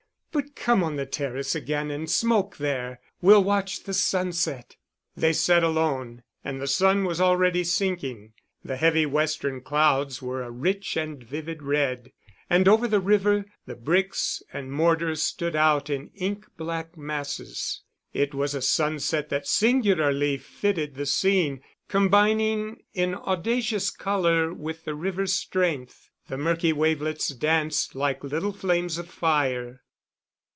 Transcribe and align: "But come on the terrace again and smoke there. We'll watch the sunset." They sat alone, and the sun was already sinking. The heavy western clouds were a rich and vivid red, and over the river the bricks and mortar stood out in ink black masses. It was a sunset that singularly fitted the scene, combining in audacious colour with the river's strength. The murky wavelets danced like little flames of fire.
"But 0.33 0.55
come 0.55 0.81
on 0.81 0.95
the 0.95 1.05
terrace 1.05 1.55
again 1.55 1.91
and 1.91 2.09
smoke 2.09 2.55
there. 2.55 3.01
We'll 3.21 3.43
watch 3.43 3.83
the 3.83 3.93
sunset." 3.93 4.77
They 5.15 5.33
sat 5.33 5.61
alone, 5.61 6.23
and 6.41 6.61
the 6.61 6.67
sun 6.67 7.03
was 7.03 7.19
already 7.19 7.65
sinking. 7.65 8.31
The 8.63 8.77
heavy 8.77 9.05
western 9.05 9.59
clouds 9.59 10.21
were 10.21 10.41
a 10.41 10.49
rich 10.49 10.95
and 10.95 11.21
vivid 11.21 11.61
red, 11.61 12.13
and 12.49 12.65
over 12.65 12.87
the 12.87 13.01
river 13.01 13.45
the 13.65 13.75
bricks 13.75 14.41
and 14.53 14.71
mortar 14.71 15.15
stood 15.15 15.53
out 15.53 15.89
in 15.89 16.11
ink 16.15 16.45
black 16.55 16.95
masses. 16.95 17.81
It 18.13 18.33
was 18.33 18.55
a 18.55 18.61
sunset 18.61 19.27
that 19.29 19.45
singularly 19.47 20.37
fitted 20.37 20.95
the 20.95 21.05
scene, 21.07 21.61
combining 21.89 22.77
in 22.93 23.15
audacious 23.15 23.89
colour 23.89 24.53
with 24.53 24.85
the 24.85 24.95
river's 24.95 25.33
strength. 25.33 26.09
The 26.29 26.37
murky 26.37 26.71
wavelets 26.71 27.27
danced 27.29 27.95
like 27.95 28.23
little 28.23 28.53
flames 28.53 28.97
of 28.97 29.09
fire. 29.09 29.83